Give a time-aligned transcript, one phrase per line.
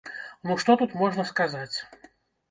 [0.47, 1.77] Ну што тут можна сказаць?